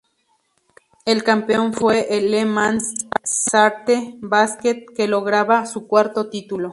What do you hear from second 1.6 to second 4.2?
fue el Le Mans Sarthe